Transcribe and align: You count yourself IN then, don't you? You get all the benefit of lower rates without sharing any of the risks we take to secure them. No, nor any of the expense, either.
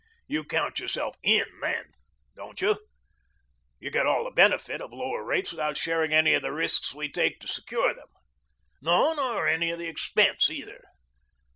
You 0.25 0.43
count 0.43 0.79
yourself 0.79 1.15
IN 1.21 1.45
then, 1.61 1.93
don't 2.35 2.59
you? 2.59 2.75
You 3.79 3.91
get 3.91 4.07
all 4.07 4.23
the 4.23 4.31
benefit 4.31 4.81
of 4.81 4.91
lower 4.91 5.23
rates 5.23 5.51
without 5.51 5.77
sharing 5.77 6.11
any 6.11 6.33
of 6.33 6.41
the 6.41 6.51
risks 6.51 6.95
we 6.95 7.07
take 7.07 7.39
to 7.39 7.47
secure 7.47 7.93
them. 7.93 8.09
No, 8.81 9.13
nor 9.13 9.47
any 9.47 9.69
of 9.69 9.77
the 9.77 9.85
expense, 9.87 10.49
either. 10.49 10.83